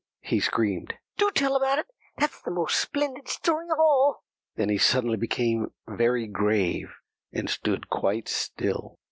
[0.21, 1.85] he screamed, "do tell about it.
[2.17, 4.23] That's the most splendid story of all!"
[4.55, 6.91] Then he suddenly became very grave,
[7.31, 8.97] and stood quite still.